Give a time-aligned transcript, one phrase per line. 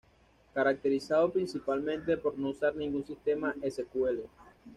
[0.55, 4.23] Caracterizado principalmente por no usar ningún sistema sql.